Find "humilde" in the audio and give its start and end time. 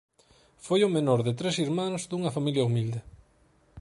2.67-2.99